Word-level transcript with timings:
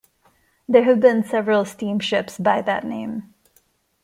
There 0.67 0.83
have 0.85 0.99
been 0.99 1.23
several 1.23 1.63
steamships 1.63 2.39
by 2.39 2.63
that 2.63 2.83
name. 2.83 3.35